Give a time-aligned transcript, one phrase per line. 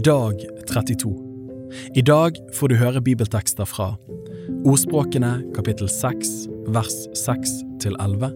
[0.00, 1.10] Dag 32
[1.94, 3.90] I dag får du høre bibeltekster fra
[4.64, 6.30] Ordspråkene kapittel 6
[6.72, 7.52] vers 6
[7.84, 8.30] til 11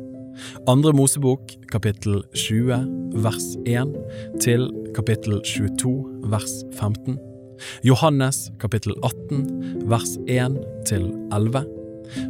[0.69, 3.95] Andre Mosebok kapittel 20 vers 1
[4.45, 5.95] til kapittel 22
[6.29, 7.17] vers 15
[7.89, 11.65] Johannes kapittel 18 vers 1 til 11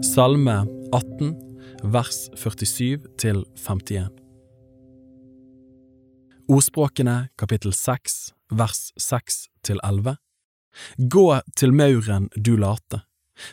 [0.07, 0.61] Salme
[0.95, 1.35] 18
[1.83, 4.07] vers 47 til 51
[6.47, 10.17] Ordspråkene kapittel 6 vers 6 til 11
[10.99, 13.03] Gå til mauren du late,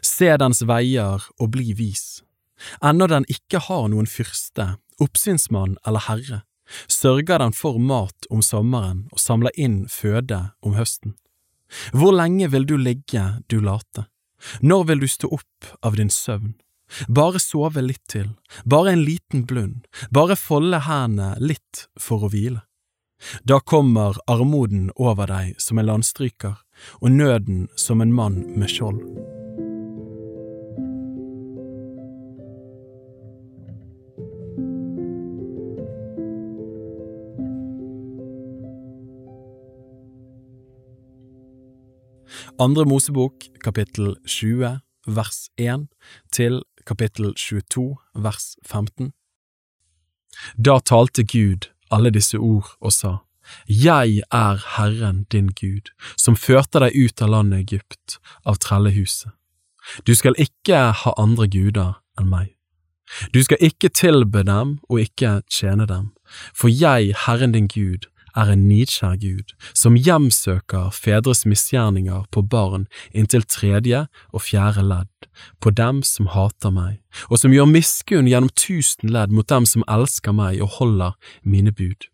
[0.04, 2.24] se dens veier og bli vis.
[2.84, 6.42] Ennå den ikke har noen fyrste, oppsynsmann eller herre,
[6.88, 11.16] sørger den for mat om sommeren og samler inn føde om høsten.
[11.92, 14.08] Hvor lenge vil du ligge, du late?
[14.62, 16.54] Når vil du stå opp av din søvn?
[17.08, 18.36] Bare sove litt til,
[18.70, 22.62] bare en liten blund, bare folde hendene litt for å hvile.
[23.44, 26.58] Da kommer armoden over deg som en landstryker,
[27.02, 29.02] og nøden som en mann med skjold.
[42.60, 45.88] Andre Mosebok kapittel 20 vers 1
[46.32, 49.12] til kapittel 22 vers 15
[50.58, 53.18] Da talte Gud alle disse ord og sa,
[53.68, 59.32] Jeg er Herren din Gud, som førte deg ut av landet Egypt, av trellehuset.
[60.08, 62.54] Du skal ikke ha andre guder enn meg.
[63.34, 66.14] Du skal ikke tilbe dem og ikke tjene dem,
[66.56, 72.88] for jeg, Herren din Gud, er en nidkjær Gud, som hjemsøker fedres misgjerninger på barn
[73.14, 75.30] inntil tredje og fjerde ledd,
[75.62, 77.00] på dem som hater meg,
[77.30, 81.74] og som gjør miskunn gjennom tusen ledd mot dem som elsker meg og holder mine
[81.76, 82.10] bud.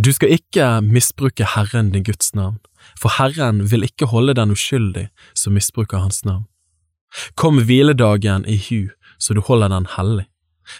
[0.00, 2.60] Du skal ikke misbruke Herren din Guds navn,
[2.96, 6.46] for Herren vil ikke holde den uskyldig som misbruker hans navn.
[7.34, 10.29] Kom hviledagen i hu, så du holder den hellig.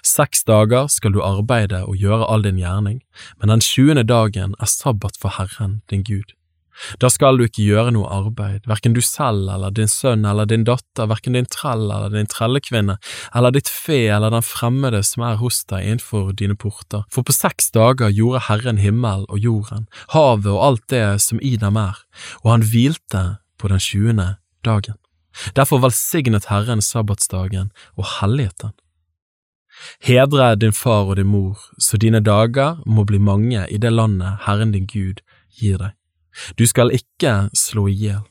[0.06, 3.00] Seks dager skal du arbeide og gjøre all din gjerning,
[3.40, 6.34] men den tjuende dagen er sabbat for Herren, din Gud.
[7.00, 10.64] Da skal du ikke gjøre noe arbeid, hverken du selv eller din sønn eller din
[10.64, 12.96] datter, hverken din trell eller din trellekvinne,
[13.36, 17.04] eller ditt fe eller den fremmede som er hos deg innenfor dine porter.
[17.12, 21.56] For på seks dager gjorde Herren himmel og jorden, havet og alt det som i
[21.60, 22.00] dem er,
[22.44, 23.24] og han hvilte
[23.60, 24.30] på den tjuende
[24.64, 24.96] dagen.
[25.54, 28.72] Derfor velsignet Herren sabbatsdagen og helliget den.
[30.04, 34.44] Hedre din far og din mor, så dine dager må bli mange i det landet
[34.46, 35.22] Herren din Gud
[35.60, 35.96] gir deg.
[36.58, 38.22] Du skal ikke slå i hjel.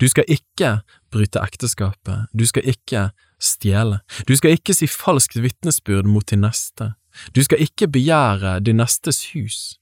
[0.00, 0.80] Du skal ikke
[1.12, 2.28] bryte ekteskapet.
[2.32, 3.10] Du skal ikke
[3.42, 4.00] stjele.
[4.28, 6.94] Du skal ikke si falskt vitnesbyrd mot din neste.
[7.34, 9.78] Du skal ikke begjære din nestes hus.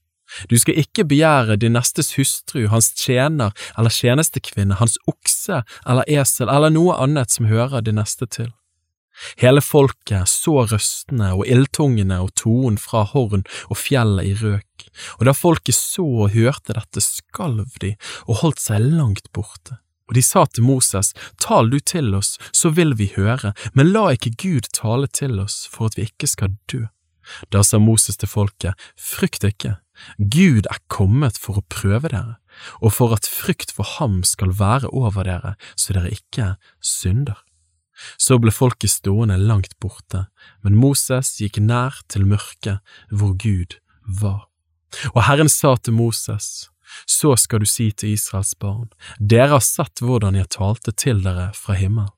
[0.49, 6.49] Du skal ikke begjære din nestes hustru, hans tjener eller tjenestekvinne, hans okse eller esel
[6.49, 8.51] eller noe annet som hører din neste til.
[9.41, 14.87] Hele folket så røstene og ildtungene og tonen fra horn og fjellet i røk,
[15.19, 17.95] og da folket så og hørte dette, skalv de
[18.27, 19.79] og holdt seg langt borte.
[20.11, 24.09] Og de sa til Moses, Tal du til oss, så vil vi høre, men la
[24.11, 26.83] ikke Gud tale til oss for at vi ikke skal dø.
[27.53, 29.77] Da sa Moses til folket, Frykt ikke,
[30.17, 32.41] Gud er kommet for å prøve dere,
[32.81, 37.39] og for at frykt for ham skal være over dere, så dere ikke synder.
[38.17, 40.27] Så ble folket stående langt borte,
[40.63, 43.77] men Moses gikk nær til mørket hvor Gud
[44.21, 44.47] var.
[45.15, 46.69] Og Herren sa til Moses,
[47.07, 51.51] så skal du si til Israels barn, dere har sett hvordan jeg talte til dere
[51.55, 52.11] fra himmelen.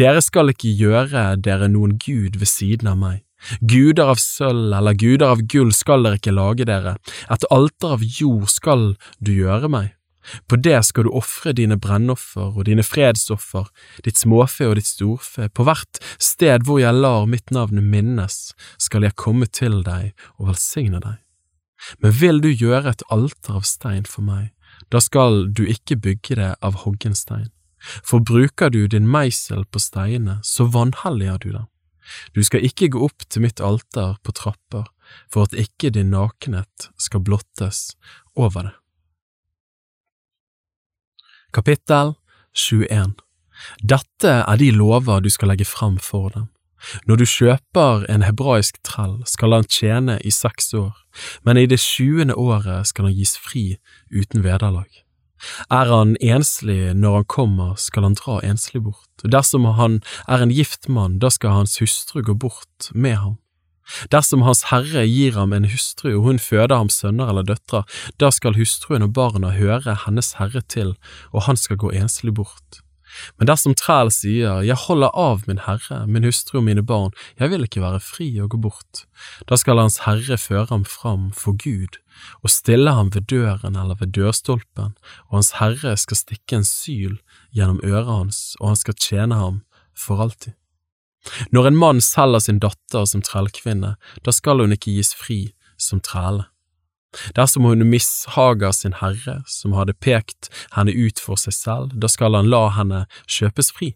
[0.00, 3.20] Dere skal ikke gjøre dere noen gud ved siden av meg.
[3.60, 6.96] Guder av sølv eller guder av gull skal dere ikke lage dere,
[7.30, 8.90] et alter av jord skal
[9.20, 9.92] du gjøre meg.
[10.48, 13.68] På det skal du ofre dine brennoffer og dine fredsoffer,
[14.04, 19.06] ditt småfe og ditt storfe, på hvert sted hvor jeg lar mitt navn minnes, skal
[19.06, 21.18] jeg komme til deg og velsigne deg.
[22.02, 24.50] Men vil du gjøre et alter av stein for meg,
[24.92, 27.50] da skal du ikke bygge det av hoggen stein.
[27.78, 31.66] For bruker du din meisel på steinene, så vanhelliger du dem.
[32.34, 34.88] Du skal ikke gå opp til mitt alter på trapper,
[35.30, 37.92] for at ikke din nakenhet skal blottes
[38.36, 38.76] over det.
[41.48, 42.12] Kapittel
[42.52, 43.14] 21
[43.80, 46.50] Dette er de lover du skal legge fram for dem.
[47.08, 50.92] Når du kjøper en hebraisk trell, skal han tjene i seks år,
[51.48, 53.78] men i det sjuende året skal han gis fri
[54.12, 54.92] uten vederlag.
[55.72, 59.08] Er han enslig når han kommer, skal han dra enslig bort.
[59.24, 63.38] Dersom han er en gift mann, da skal hans hustru gå bort med ham.
[64.12, 67.84] Dersom Hans Herre gir ham en hustru og hun føder ham sønner eller døtre,
[68.20, 70.94] da skal hustruen og barna høre hennes herre til,
[71.32, 72.82] og han skal gå enslig bort.
[73.38, 77.50] Men dersom træl sier, Jeg holder av min herre, min hustru og mine barn, jeg
[77.50, 79.06] vil ikke være fri og gå bort,
[79.48, 81.98] da skal hans herre føre ham fram for Gud
[82.42, 84.96] og stille ham ved døren eller ved dørstolpen,
[85.30, 87.18] og hans herre skal stikke en syl
[87.54, 89.62] gjennom øret hans, og han skal tjene ham
[89.96, 90.52] for alltid.
[91.52, 95.40] Når en mann selger sin datter som trellkvinne, da skal hun ikke gis fri
[95.80, 96.48] som trelle.
[97.36, 102.36] Dersom hun mishager sin herre, som hadde pekt henne ut for seg selv, da skal
[102.36, 103.94] han la henne kjøpes fri.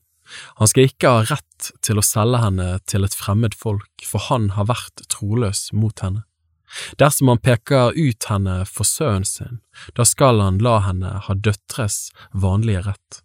[0.60, 4.52] Han skal ikke ha rett til å selge henne til et fremmed folk, for han
[4.56, 6.24] har vært troløs mot henne.
[6.96, 9.60] Dersom han peker ut henne for sønnen sin,
[9.92, 13.20] da skal han la henne ha døtres vanlige rett.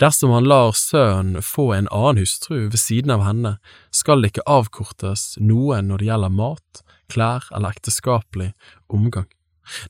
[0.00, 3.56] Dersom han lar sønnen få en annen hustru ved siden av henne,
[3.90, 6.82] skal det ikke avkortes noe når det gjelder mat,
[7.12, 8.52] klær eller ekteskapelig
[8.88, 9.28] omgang.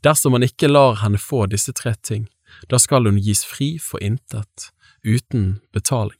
[0.03, 2.27] Dersom han ikke lar henne få disse tre ting,
[2.71, 4.71] da skal hun gis fri for intet,
[5.05, 6.19] uten betaling.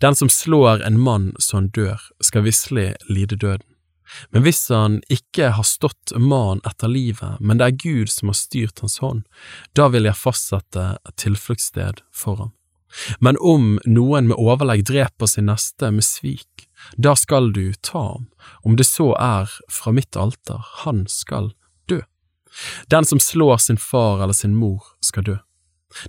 [0.00, 3.66] Den som slår en mann så han dør, skal visselig lide døden.
[4.32, 8.38] Men hvis han ikke har stått mannen etter livet, men det er Gud som har
[8.38, 9.26] styrt hans hånd,
[9.76, 12.54] da vil jeg fastsette et tilfluktssted for ham.
[13.20, 18.28] Men om noen med overlegg dreper sin neste med svik, da skal du ta ham,
[18.64, 21.52] om det så er fra mitt alter, han skal
[21.88, 22.00] dø.
[22.86, 25.36] Den som slår sin far eller sin mor, skal dø.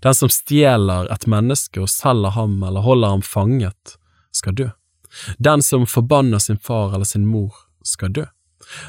[0.03, 3.97] Den som stjeler et menneske og selger ham eller holder ham fanget,
[4.31, 4.69] skal dø.
[5.39, 8.25] Den som forbanner sin far eller sin mor, skal dø.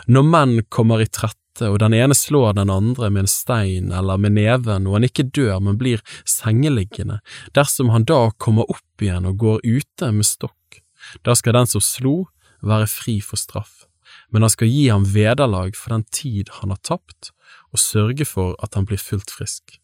[0.06, 4.20] Når menn kommer i trette og den ene slår den andre med en stein eller
[4.20, 7.18] med neven og han ikke dør, men blir sengeliggende,
[7.56, 10.80] dersom han da kommer opp igjen og går ute med stokk,
[11.26, 12.30] da skal den som slo,
[12.62, 13.86] være fri for straff,
[14.30, 17.32] men han skal gi ham vederlag for den tid han har tapt,
[17.72, 19.80] og sørge for at han blir fullt frisk.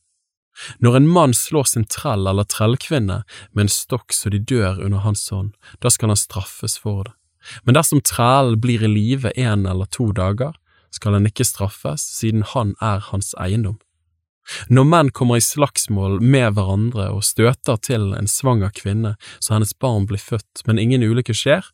[0.80, 3.22] Når en mann slår sin trell eller trellkvinne
[3.52, 5.52] med en stokk så de dør under hans hånd,
[5.84, 7.12] da skal han straffes for det.
[7.62, 10.56] Men dersom trellen blir i live en eller to dager,
[10.96, 13.78] skal han ikke straffes, siden han er hans eiendom.
[14.70, 19.74] Når menn kommer i slagsmål med hverandre og støter til en svanger kvinne så hennes
[19.74, 21.66] barn blir født, men ingen ulykke skjer,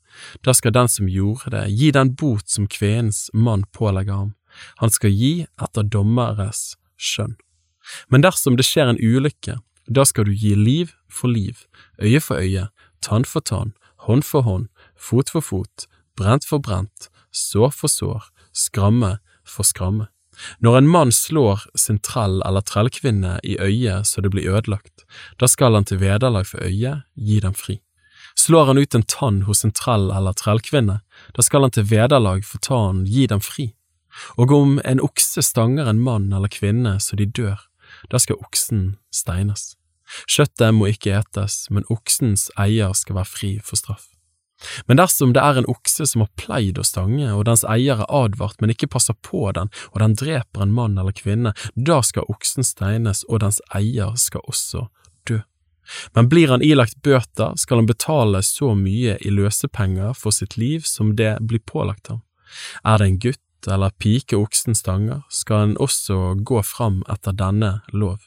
[0.44, 4.32] da skal den som gjorde det, gi den bot som kvinnens mann pålegger ham.
[4.80, 7.36] Han skal gi etter dommeres skjønn.
[8.08, 9.58] Men dersom det skjer en ulykke,
[9.90, 11.64] da skal du gi liv for liv,
[12.00, 12.68] øye for øye,
[13.04, 13.74] tann for tann,
[14.06, 20.08] hånd for hånd, fot for fot, brent for brent, sår for sår, skramme for skramme.
[20.64, 25.04] Når en mann slår sin trell eller trellkvinne i øyet så det blir ødelagt,
[25.38, 27.80] da skal han til vederlag for øyet gi dem fri.
[28.38, 31.00] Slår han ut en tann hos en trell eller trellkvinne,
[31.36, 33.72] da skal han til vederlag for tannen gi dem fri.
[34.40, 37.60] Og om en okse stanger en mann eller kvinne så de dør,
[38.08, 39.74] da skal oksen steines.
[40.28, 44.11] Kjøttet må ikke etes, men oksens eier skal være fri for straff.
[44.86, 48.10] Men dersom det er en okse som har pleid å stange, og dens eier er
[48.10, 52.28] advart, men ikke passer på den, og den dreper en mann eller kvinne, da skal
[52.32, 54.86] oksen steines, og dens eier skal også
[55.28, 55.40] dø.
[56.14, 60.86] Men blir han ilagt bøter, skal han betale så mye i løsepenger for sitt liv
[60.88, 62.22] som det blir pålagt ham.
[62.84, 67.80] Er det en gutt eller pike oksen stanger, skal han også gå fram etter denne
[67.94, 68.18] lov.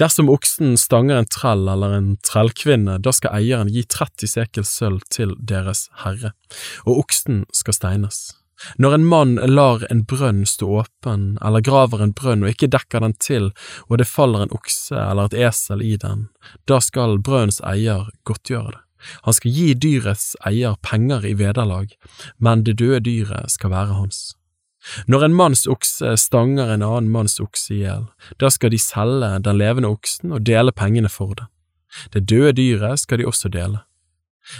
[0.00, 5.04] Dersom oksen stanger en trell eller en trellkvinne, da skal eieren gi 30 sekel sølv
[5.12, 6.34] til deres herre,
[6.86, 8.20] og oksen skal steines.
[8.76, 13.00] Når en mann lar en brønn stå åpen, eller graver en brønn og ikke dekker
[13.04, 13.50] den til,
[13.88, 16.28] og det faller en okse eller et esel i den,
[16.68, 18.82] da skal brønnens eier godtgjøre det.
[19.24, 21.94] Han skal gi dyrets eier penger i vederlag,
[22.36, 24.34] men det døde dyret skal være hans.
[25.06, 28.06] Når en manns okse stanger en annen manns okse i hjel,
[28.40, 31.46] da skal de selge den levende oksen og dele pengene for det.
[32.14, 33.82] Det døde dyret skal de også dele.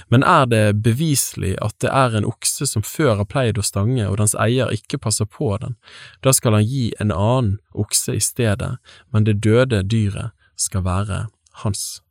[0.08, 4.04] Men er det beviselig at det er en okse som før har pleid å stange
[4.06, 5.76] og dens eier ikke passer på den,
[6.20, 8.76] da skal han gi en annen okse i stedet,
[9.10, 11.26] men det døde dyret skal være
[11.64, 12.02] hans.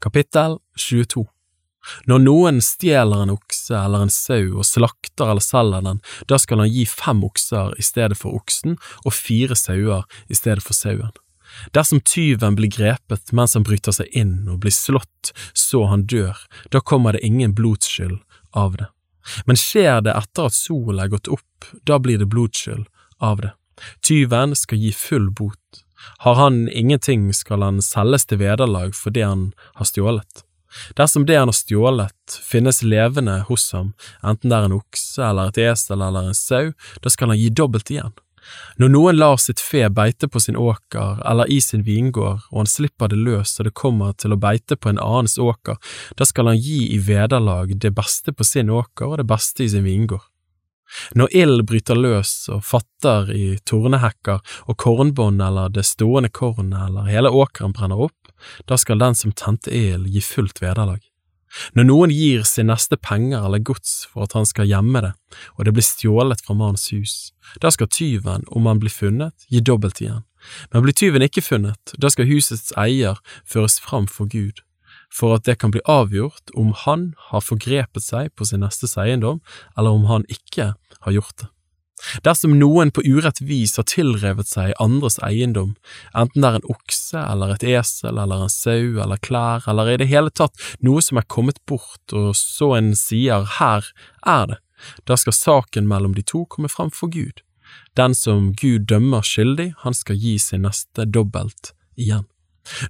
[0.00, 1.26] Kapittel 22
[2.10, 6.00] når noen stjeler en okse eller en sau og slakter eller selger den,
[6.30, 10.64] da skal han gi fem okser i stedet for oksen og fire sauer i stedet
[10.64, 11.12] for sauen.
[11.76, 16.38] Dersom tyven blir grepet mens han bryter seg inn og blir slått så han dør,
[16.72, 18.18] da kommer det ingen blodsskyld
[18.58, 18.88] av det.
[19.46, 22.88] Men skjer det etter at solen er gått opp, da blir det blodskyld
[23.24, 23.52] av det.
[24.06, 25.84] Tyven skal gi full bot.
[26.24, 30.44] Har han ingenting, skal han selges til vederlag for det han har stjålet.
[30.98, 35.52] Dersom det han har stjålet, finnes levende hos ham, enten det er en okse eller
[35.52, 38.14] et esel eller en sau, da skal han gi dobbelt igjen.
[38.76, 42.68] Når noen lar sitt fe beite på sin åker eller i sin vingård, og han
[42.68, 45.78] slipper det løs og det kommer til å beite på en annens åker,
[46.18, 49.70] da skal han gi i vederlag det beste på sin åker og det beste i
[49.72, 50.24] sin vingård.
[51.16, 57.08] Når ild bryter løs og fatter i tornehekker og kornbånd eller det stående kornet eller
[57.10, 58.18] hele åkeren brenner opp,
[58.68, 61.02] da skal den som tente ilden gi fullt vederlag.
[61.74, 65.12] Når noen gir sin neste penger eller gods for at han skal gjemme det,
[65.54, 69.62] og det blir stjålet fra mannens hus, da skal tyven, om han blir funnet, gi
[69.62, 70.24] dobbelt igjen.
[70.72, 74.60] Men blir tyven ikke funnet, da skal husets eier føres fram for Gud,
[75.14, 79.40] for at det kan bli avgjort om han har forgrepet seg på sin nestes eiendom,
[79.78, 81.53] eller om han ikke har gjort det.
[82.26, 85.74] Dersom noen på urett vis har tilrevet seg andres eiendom,
[86.14, 89.98] enten det er en okse eller et esel eller en sau eller klær eller i
[90.02, 93.88] det hele tatt noe som er kommet bort og så en sier her
[94.26, 94.60] er det,
[95.08, 97.40] da skal saken mellom de to komme frem for Gud.
[97.98, 102.26] Den som Gud dømmer skyldig, han skal gi sin neste dobbelt igjen.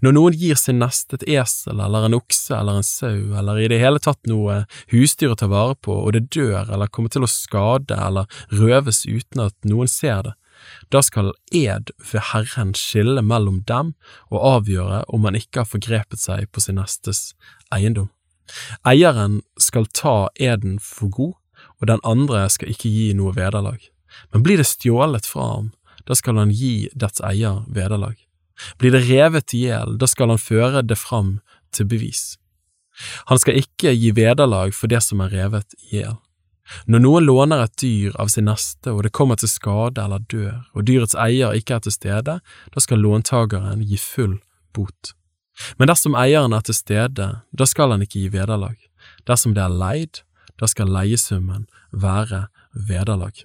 [0.05, 3.69] Når noen gir sin neste et esel eller en okse eller en sau eller i
[3.73, 4.63] det hele tatt noe
[4.93, 9.05] husdyr å ta vare på, og det dør eller kommer til å skade eller røves
[9.07, 10.35] uten at noen ser det,
[10.91, 13.95] da skal ed ved Herren skille mellom dem
[14.31, 17.33] og avgjøre om han ikke har forgrepet seg på sin nestes
[17.75, 18.11] eiendom.
[18.87, 21.35] Eieren skal ta eden for god,
[21.81, 23.81] og den andre skal ikke gi noe vederlag.
[24.33, 25.73] Men blir det stjålet fra ham,
[26.05, 28.17] da skal han gi dets eier vederlag.
[28.79, 31.39] Blir det revet i hjel, da skal han føre det fram
[31.75, 32.37] til bevis.
[33.31, 36.15] Han skal ikke gi vederlag for det som er revet i hjel.
[36.89, 40.63] Når noen låner et dyr av sin neste og det kommer til skade eller dør,
[40.73, 44.39] og dyrets eier ikke er til stede, da skal låntageren gi full
[44.73, 45.13] bot.
[45.79, 48.79] Men dersom eieren er til stede, da skal han ikke gi vederlag.
[49.29, 50.23] Dersom det er leid,
[50.61, 53.45] da skal leiesummen være vederlag.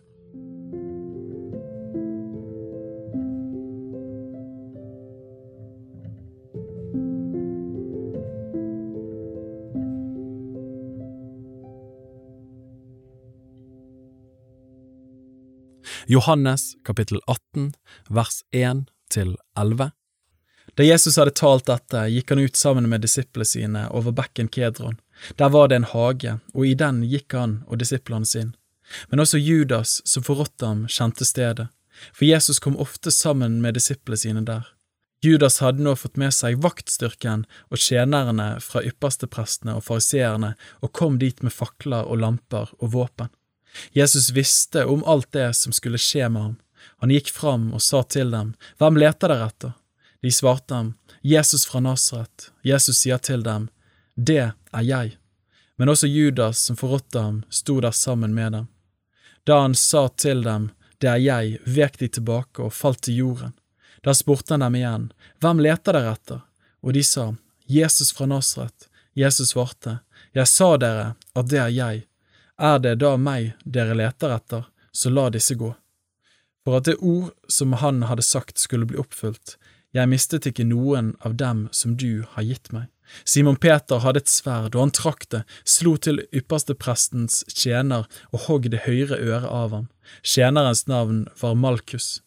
[16.11, 17.73] Johannes kapittel 18
[18.07, 19.91] vers 1 til 11
[20.73, 24.97] Da Jesus hadde talt dette, gikk han ut sammen med disiplene sine over bekken Kedron.
[25.37, 28.55] Der var det en hage, og i den gikk han og disiplene sine.
[29.11, 31.69] Men også Judas, som forrådte ham, kjente stedet,
[32.09, 34.65] for Jesus kom ofte sammen med disiplene sine der.
[35.21, 41.21] Judas hadde nå fått med seg vaktstyrken og tjenerne fra yppersteprestene og fariseerne og kom
[41.21, 43.29] dit med fakler og lamper og våpen.
[43.91, 46.55] Jesus visste om alt det som skulle skje med ham.
[46.99, 49.75] Han gikk fram og sa til dem, Hvem leter dere etter?
[50.21, 52.49] De svarte ham, Jesus fra Nasaret.
[52.63, 53.69] Jesus sier til dem,
[54.15, 55.17] Det er jeg.
[55.77, 58.67] Men også Judas, som forrådte ham, sto der sammen med dem.
[59.47, 63.53] Da han sa til dem, Det er jeg, vek de tilbake og falt til jorden.
[64.03, 66.41] Da spurte han dem igjen, Hvem leter dere etter?
[66.83, 67.33] Og de sa,
[67.67, 68.89] Jesus fra Nasaret.
[69.15, 69.99] Jesus svarte,
[70.35, 72.08] Jeg sa dere at det er jeg.
[72.59, 75.71] Er det da meg dere leter etter, så la disse gå.
[76.67, 79.55] For at det ord som han hadde sagt skulle bli oppfylt,
[79.95, 82.89] jeg mistet ikke noen av dem som du har gitt meg.
[83.25, 88.69] Simon Peter hadde et sverd, og han trakk det, slo til yppersteprestens tjener og hogg
[88.69, 89.87] det høyre øret av ham.
[90.21, 92.19] Tjenerens navn var Malkus.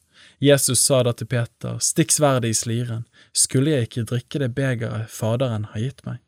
[0.42, 5.10] Jesus sa da til Peter, stikk sverdet i sliren, skulle jeg ikke drikke det begeret
[5.12, 6.18] Faderen har gitt meg?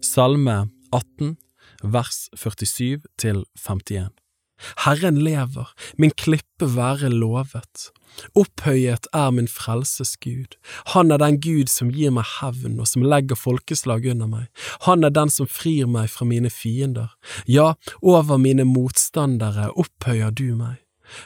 [0.00, 1.36] Salme 18,
[1.82, 4.10] vers 47 til 51.
[4.84, 7.90] Herren lever, min klippe være lovet.
[8.38, 10.54] Opphøyet er min frelses Gud.
[10.92, 14.46] Han er den Gud som gir meg hevn og som legger folkeslag under meg.
[14.86, 17.10] Han er den som frir meg fra mine fiender.
[17.48, 20.78] Ja, over mine motstandere opphøyer du meg.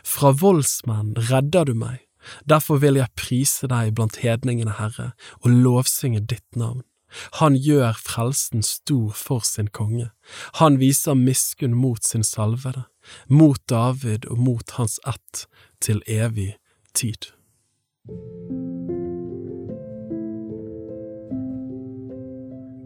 [0.06, 2.02] Fra voldsmenn redder du meg.
[2.49, 5.12] Derfor vil jeg prise deg blant hedningene, Herre,
[5.44, 6.82] og lovsynge ditt navn.
[7.40, 10.11] Han gjør frelsen stor for sin konge.
[10.61, 12.87] Han viser miskunn mot sin salvede,
[13.28, 15.46] mot David og mot hans ett,
[15.80, 16.56] til evig
[16.94, 17.30] tid.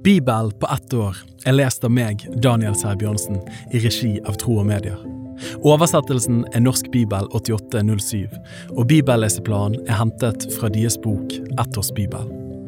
[0.04, 3.36] Bibel på ett år er lest av meg, Daniel Sæbjørnsen,
[3.72, 4.96] i regi av Tro og Medier.
[5.60, 8.28] Oversettelsen er Norsk bibel 8807,
[8.76, 12.39] og bibelleseplanen er hentet fra deres bok Ett års bibel.